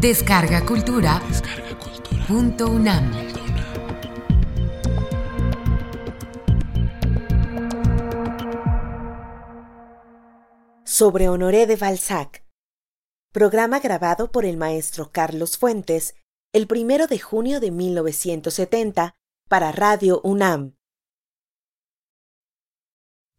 [0.00, 1.22] Descarga Cultura.
[2.28, 3.10] Punto UNAM.
[10.84, 12.44] Sobre Honoré de Balzac.
[13.32, 16.14] Programa grabado por el maestro Carlos Fuentes
[16.52, 19.16] el primero de junio de 1970
[19.48, 20.74] para Radio UNAM.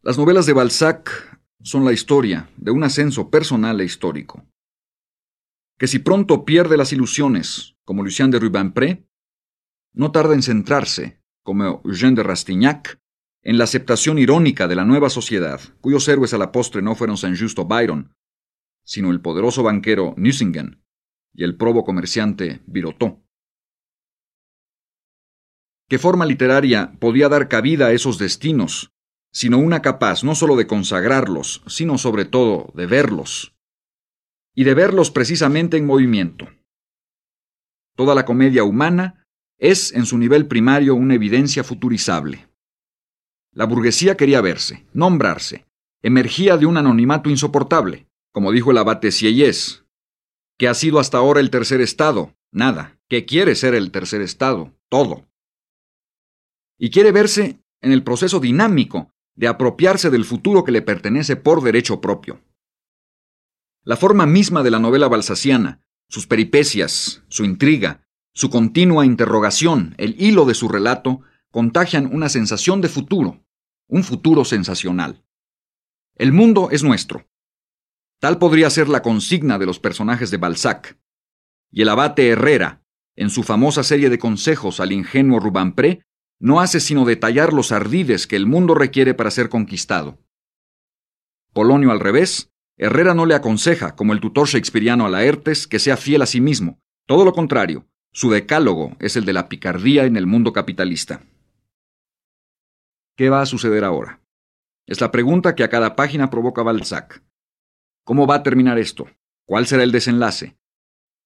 [0.00, 4.42] Las novelas de Balzac son la historia de un ascenso personal e histórico
[5.78, 9.06] que si pronto pierde las ilusiones, como Lucien de Rubempré,
[9.92, 13.00] no tarda en centrarse, como Eugène de Rastignac,
[13.42, 17.16] en la aceptación irónica de la nueva sociedad, cuyos héroes a la postre no fueron
[17.16, 18.14] Saint Just o Byron,
[18.84, 20.82] sino el poderoso banquero Nucingen
[21.32, 23.22] y el probo comerciante Birotteau.
[25.88, 28.92] ¿Qué forma literaria podía dar cabida a esos destinos,
[29.32, 33.55] sino una capaz no sólo de consagrarlos, sino sobre todo de verlos,
[34.56, 36.48] y de verlos precisamente en movimiento.
[37.94, 39.26] Toda la comedia humana
[39.58, 42.48] es en su nivel primario una evidencia futurizable.
[43.52, 45.66] La burguesía quería verse, nombrarse,
[46.02, 49.84] emergía de un anonimato insoportable, como dijo el abate Sieyès,
[50.58, 54.74] que ha sido hasta ahora el tercer estado, nada, que quiere ser el tercer estado,
[54.88, 55.26] todo.
[56.78, 61.62] Y quiere verse en el proceso dinámico de apropiarse del futuro que le pertenece por
[61.62, 62.40] derecho propio.
[63.86, 70.20] La forma misma de la novela balsaciana, sus peripecias, su intriga, su continua interrogación, el
[70.20, 71.20] hilo de su relato,
[71.52, 73.46] contagian una sensación de futuro,
[73.86, 75.24] un futuro sensacional.
[76.16, 77.28] El mundo es nuestro.
[78.18, 80.98] Tal podría ser la consigna de los personajes de Balzac.
[81.70, 82.82] Y el abate Herrera,
[83.14, 86.02] en su famosa serie de consejos al ingenuo Rubampré,
[86.40, 90.18] no hace sino detallar los ardides que el mundo requiere para ser conquistado.
[91.52, 95.96] Polonio al revés, Herrera no le aconseja, como el tutor shakespeariano a Laertes, que sea
[95.96, 96.78] fiel a sí mismo.
[97.06, 101.22] Todo lo contrario, su decálogo es el de la picardía en el mundo capitalista.
[103.16, 104.20] ¿Qué va a suceder ahora?
[104.86, 107.22] Es la pregunta que a cada página provoca Balzac.
[108.04, 109.08] ¿Cómo va a terminar esto?
[109.46, 110.58] ¿Cuál será el desenlace?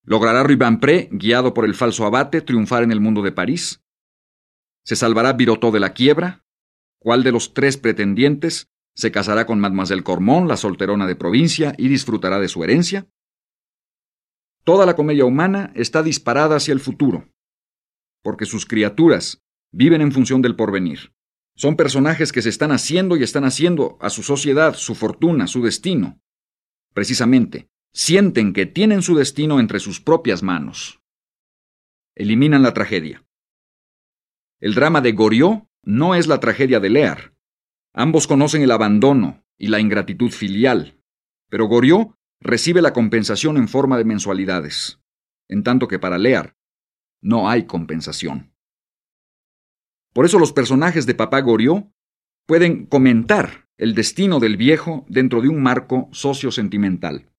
[0.04, 3.82] ¿Logrará Rubempré, guiado por el falso abate, triunfar en el mundo de París?
[4.84, 6.44] ¿Se salvará Birotteau de la quiebra?
[6.98, 11.88] ¿Cuál de los tres pretendientes se casará con Mademoiselle Cormont, la solterona de provincia, y
[11.88, 13.08] disfrutará de su herencia.
[14.62, 17.26] Toda la comedia humana está disparada hacia el futuro,
[18.22, 21.14] porque sus criaturas viven en función del porvenir.
[21.56, 25.62] Son personajes que se están haciendo y están haciendo a su sociedad, su fortuna, su
[25.62, 26.20] destino.
[26.92, 31.00] Precisamente, sienten que tienen su destino entre sus propias manos.
[32.14, 33.24] Eliminan la tragedia.
[34.60, 37.29] El drama de Goriot no es la tragedia de Lear,
[37.92, 41.00] Ambos conocen el abandono y la ingratitud filial,
[41.48, 45.00] pero Goriot recibe la compensación en forma de mensualidades,
[45.48, 46.56] en tanto que para Lear
[47.20, 48.54] no hay compensación.
[50.12, 51.90] Por eso los personajes de Papá Goriot
[52.46, 57.30] pueden comentar el destino del viejo dentro de un marco socio-sentimental.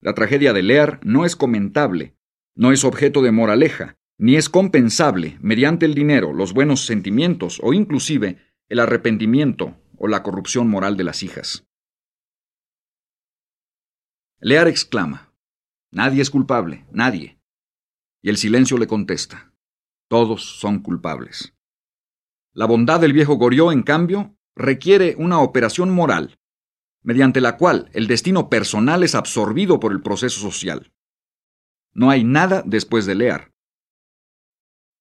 [0.00, 2.16] La tragedia de Lear no es comentable,
[2.54, 7.72] no es objeto de moraleja, ni es compensable mediante el dinero, los buenos sentimientos o
[7.72, 8.38] inclusive
[8.72, 11.66] el arrepentimiento o la corrupción moral de las hijas.
[14.40, 15.30] Lear exclama,
[15.90, 17.38] Nadie es culpable, nadie.
[18.22, 19.52] Y el silencio le contesta,
[20.08, 21.54] Todos son culpables.
[22.54, 26.38] La bondad del viejo Goriot, en cambio, requiere una operación moral,
[27.02, 30.94] mediante la cual el destino personal es absorbido por el proceso social.
[31.92, 33.52] No hay nada después de Lear.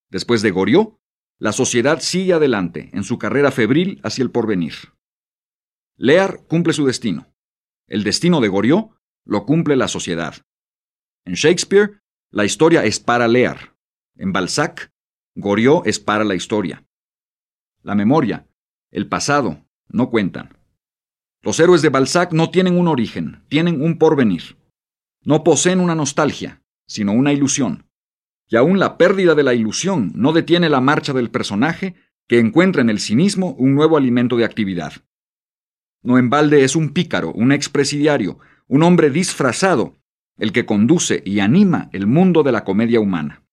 [0.09, 1.00] Después de Goriot,
[1.41, 4.75] la sociedad sigue adelante en su carrera febril hacia el porvenir.
[5.97, 7.33] Lear cumple su destino.
[7.87, 8.91] El destino de Goriot
[9.25, 10.35] lo cumple la sociedad.
[11.25, 13.75] En Shakespeare, la historia es para Lear.
[14.17, 14.91] En Balzac,
[15.33, 16.85] Goriot es para la historia.
[17.81, 18.47] La memoria,
[18.91, 20.59] el pasado, no cuentan.
[21.41, 24.59] Los héroes de Balzac no tienen un origen, tienen un porvenir.
[25.23, 27.90] No poseen una nostalgia, sino una ilusión
[28.51, 31.95] y aún la pérdida de la ilusión no detiene la marcha del personaje
[32.27, 34.91] que encuentra en el cinismo un nuevo alimento de actividad.
[36.03, 39.95] No en balde es un pícaro, un expresidiario, un hombre disfrazado,
[40.37, 43.45] el que conduce y anima el mundo de la comedia humana.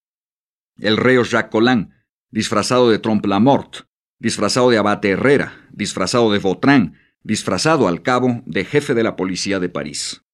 [0.79, 1.93] El reo Jacques Collin,
[2.31, 3.87] disfrazado de Trompe la Mort,
[4.19, 9.61] disfrazado de Abate Herrera, disfrazado de Vautrin, disfrazado al cabo de jefe de la policía
[9.61, 10.25] de París.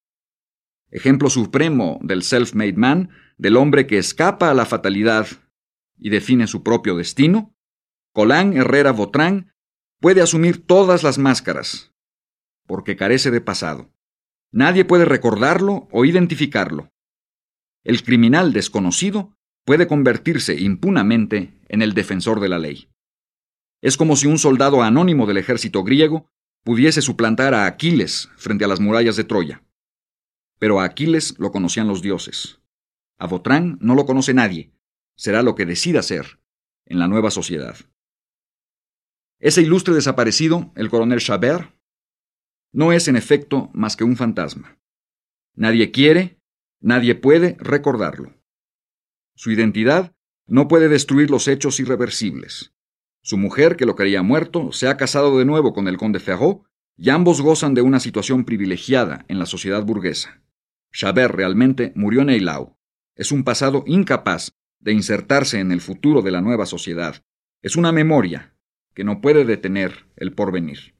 [0.90, 5.26] Ejemplo supremo del self-made man del hombre que escapa a la fatalidad
[5.98, 7.54] y define su propio destino,
[8.12, 9.52] Colán Herrera Botrán
[10.00, 11.92] puede asumir todas las máscaras,
[12.66, 13.90] porque carece de pasado.
[14.52, 16.90] Nadie puede recordarlo o identificarlo.
[17.82, 22.88] el criminal desconocido puede convertirse impunamente en el defensor de la ley.
[23.82, 26.30] Es como si un soldado anónimo del ejército griego
[26.62, 29.62] pudiese suplantar a Aquiles frente a las murallas de Troya.
[30.58, 32.60] Pero a Aquiles lo conocían los dioses.
[33.18, 34.72] A Botrán no lo conoce nadie.
[35.16, 36.40] Será lo que decida ser
[36.86, 37.76] en la nueva sociedad.
[39.38, 41.74] Ese ilustre desaparecido, el coronel Chabert,
[42.72, 44.78] no es en efecto más que un fantasma.
[45.54, 46.40] Nadie quiere,
[46.80, 48.34] nadie puede recordarlo.
[49.36, 50.14] Su identidad
[50.46, 52.74] no puede destruir los hechos irreversibles.
[53.22, 56.66] Su mujer, que lo creía muerto, se ha casado de nuevo con el conde Ferraud
[56.96, 60.42] y ambos gozan de una situación privilegiada en la sociedad burguesa.
[60.92, 62.76] Chabert realmente murió en Eilau.
[63.16, 67.22] Es un pasado incapaz de insertarse en el futuro de la nueva sociedad.
[67.62, 68.56] Es una memoria
[68.94, 70.94] que no puede detener el porvenir.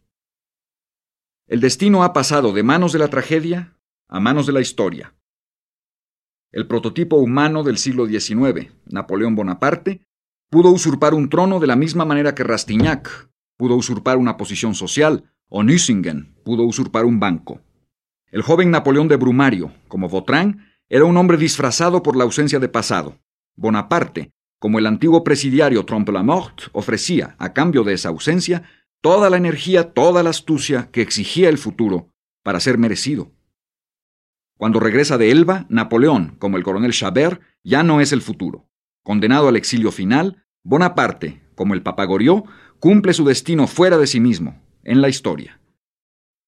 [1.47, 3.79] El destino ha pasado de manos de la tragedia
[4.09, 5.15] a manos de la historia.
[6.53, 10.07] El prototipo humano del siglo XIX, Napoleón Bonaparte,
[10.51, 15.33] pudo usurpar un trono de la misma manera que Rastignac pudo usurpar una posición social
[15.49, 17.61] o Nüssingen pudo usurpar un banco.
[18.31, 20.61] El joven Napoleón de Brumario, como Vautrin,
[20.95, 23.19] era un hombre disfrazado por la ausencia de pasado.
[23.57, 24.31] Bonaparte,
[24.61, 28.63] como el antiguo presidiario Trompe-la-Mort, ofrecía, a cambio de esa ausencia,
[29.01, 32.11] toda la energía, toda la astucia que exigía el futuro
[32.45, 33.33] para ser merecido.
[34.57, 38.69] Cuando regresa de Elba, Napoleón, como el coronel Chabert, ya no es el futuro.
[39.03, 42.45] Condenado al exilio final, Bonaparte, como el Papagorió,
[42.79, 45.61] cumple su destino fuera de sí mismo, en la historia.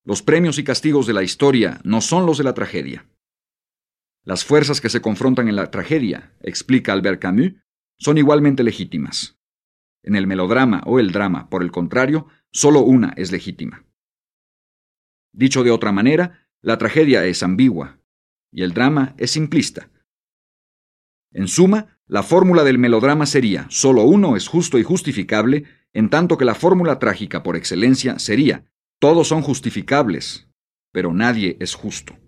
[0.04, 3.08] Los premios y castigos de la historia no son los de la tragedia.
[4.26, 7.52] Las fuerzas que se confrontan en la tragedia, explica Albert Camus,
[7.96, 9.38] son igualmente legítimas.
[10.02, 13.86] En el melodrama o el drama, por el contrario, solo una es legítima.
[15.32, 18.00] Dicho de otra manera, la tragedia es ambigua
[18.50, 19.90] y el drama es simplista.
[21.30, 26.36] En suma, la fórmula del melodrama sería solo uno es justo y justificable, en tanto
[26.36, 28.64] que la fórmula trágica por excelencia sería
[28.98, 30.48] todos son justificables,
[30.90, 32.18] pero nadie es justo.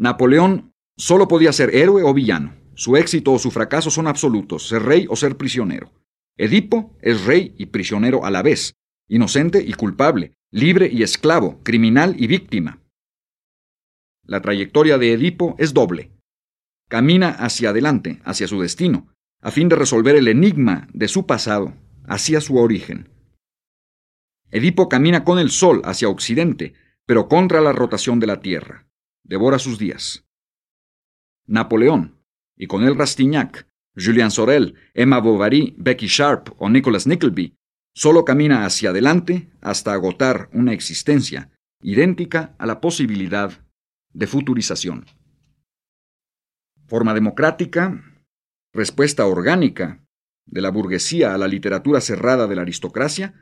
[0.00, 2.56] Napoleón solo podía ser héroe o villano.
[2.74, 5.92] Su éxito o su fracaso son absolutos, ser rey o ser prisionero.
[6.38, 8.76] Edipo es rey y prisionero a la vez,
[9.08, 12.80] inocente y culpable, libre y esclavo, criminal y víctima.
[14.24, 16.12] La trayectoria de Edipo es doble.
[16.88, 19.12] Camina hacia adelante, hacia su destino,
[19.42, 21.74] a fin de resolver el enigma de su pasado,
[22.04, 23.10] hacia su origen.
[24.50, 26.72] Edipo camina con el sol hacia occidente,
[27.04, 28.89] pero contra la rotación de la Tierra.
[29.30, 30.24] Devora sus días.
[31.46, 32.20] Napoleón,
[32.56, 37.56] y con él Rastignac, Julien Sorel, Emma Bovary, Becky Sharp o Nicholas Nickleby,
[37.94, 43.52] solo camina hacia adelante hasta agotar una existencia idéntica a la posibilidad
[44.12, 45.06] de futurización.
[46.88, 48.02] Forma democrática,
[48.72, 50.04] respuesta orgánica
[50.44, 53.34] de la burguesía a la literatura cerrada de la aristocracia,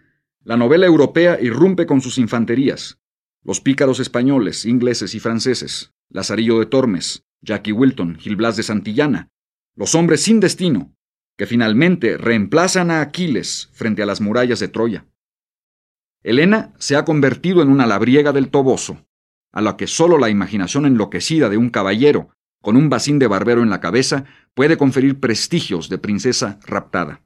[0.45, 3.01] la novela europea irrumpe con sus infanterías.
[3.45, 9.29] Los pícaros españoles, ingleses y franceses, Lazarillo de Tormes, Jackie Wilton, Gil Blas de Santillana,
[9.75, 10.95] los hombres sin destino,
[11.37, 15.07] que finalmente reemplazan a Aquiles frente a las murallas de Troya.
[16.25, 19.07] Helena se ha convertido en una labriega del Toboso,
[19.53, 22.31] a la que solo la imaginación enloquecida de un caballero
[22.61, 27.23] con un bacín de barbero en la cabeza puede conferir prestigios de princesa raptada.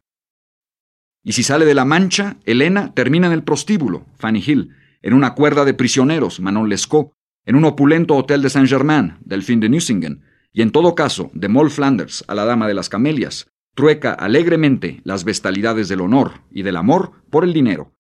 [1.25, 5.35] Y si sale de la mancha, Elena termina en el prostíbulo, Fanny Hill, en una
[5.35, 7.13] cuerda de prisioneros, Manon Lescaut,
[7.45, 11.71] en un opulento hotel de Saint-Germain, Delphine de Nucingen, y en todo caso, de Moll
[11.71, 16.77] Flanders a la Dama de las Camelias, trueca alegremente las bestalidades del honor y del
[16.77, 17.95] amor por el dinero.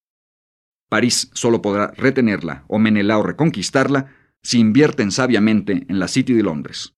[0.88, 6.94] París solo podrá retenerla o Menelao reconquistarla si invierten sabiamente en la City de Londres.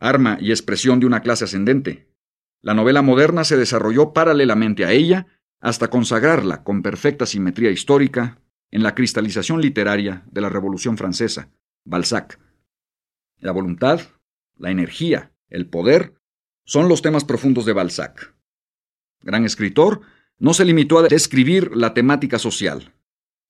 [0.00, 2.12] Arma y expresión de una clase ascendente,
[2.60, 5.26] la novela moderna se desarrolló paralelamente a ella
[5.62, 8.42] hasta consagrarla con perfecta simetría histórica
[8.72, 11.50] en la cristalización literaria de la Revolución Francesa,
[11.84, 12.40] Balzac.
[13.38, 14.00] La voluntad,
[14.56, 16.14] la energía, el poder
[16.64, 18.34] son los temas profundos de Balzac.
[19.20, 20.00] Gran escritor,
[20.36, 22.92] no se limitó a describir la temática social,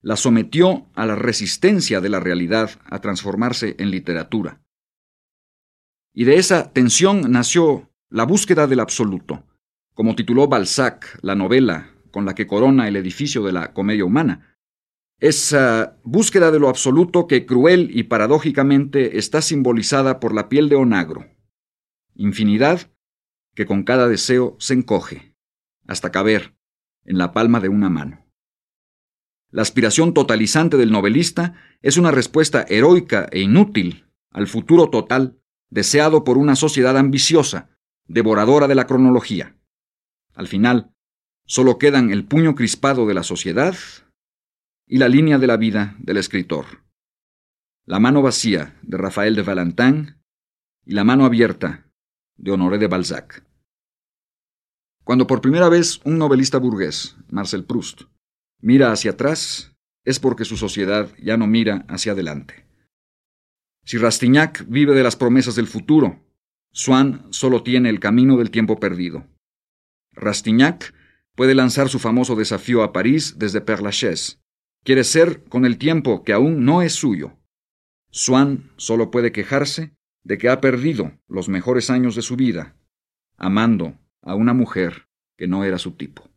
[0.02, 4.61] la sometió a la resistencia de la realidad a transformarse en literatura.
[6.12, 9.47] Y de esa tensión nació la búsqueda del absoluto,
[9.95, 14.57] como tituló Balzac la novela con la que corona el edificio de la comedia humana.
[15.19, 20.76] Esa búsqueda de lo absoluto que cruel y paradójicamente está simbolizada por la piel de
[20.76, 21.26] onagro.
[22.14, 22.92] Infinidad
[23.54, 25.35] que con cada deseo se encoge,
[25.87, 26.54] hasta caber
[27.04, 28.25] en la palma de una mano.
[29.50, 35.38] La aspiración totalizante del novelista es una respuesta heroica e inútil al futuro total
[35.69, 37.71] deseado por una sociedad ambiciosa,
[38.07, 39.57] devoradora de la cronología.
[40.35, 40.95] Al final,
[41.47, 43.77] solo quedan el puño crispado de la sociedad
[44.87, 46.83] y la línea de la vida del escritor.
[47.85, 50.17] La mano vacía de Rafael de Valentin
[50.85, 51.91] y la mano abierta
[52.37, 53.45] de Honoré de Balzac.
[55.05, 58.03] Cuando por primera vez un novelista burgués, Marcel Proust,
[58.61, 62.67] mira hacia atrás, es porque su sociedad ya no mira hacia adelante.
[63.85, 66.25] Si Rastignac vive de las promesas del futuro,
[66.73, 69.27] Swann solo tiene el camino del tiempo perdido.
[70.13, 70.95] Rastignac
[71.35, 74.39] puede lanzar su famoso desafío a París desde Père Lachaise.
[74.85, 77.39] Quiere ser con el tiempo que aún no es suyo.
[78.11, 82.77] Swann solo puede quejarse de que ha perdido los mejores años de su vida,
[83.37, 86.29] amando a una mujer que no era su tipo.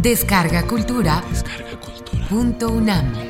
[0.00, 1.24] Descarga Cultura.
[1.28, 2.28] Descarga cultura.
[2.28, 3.27] Punto UNAM.